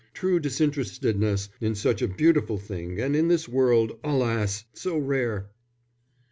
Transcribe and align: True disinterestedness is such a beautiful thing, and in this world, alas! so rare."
True 0.15 0.39
disinterestedness 0.39 1.49
is 1.59 1.79
such 1.79 2.01
a 2.01 2.07
beautiful 2.07 2.57
thing, 2.57 2.99
and 2.99 3.15
in 3.15 3.27
this 3.27 3.47
world, 3.47 3.99
alas! 4.03 4.65
so 4.73 4.97
rare." 4.97 5.51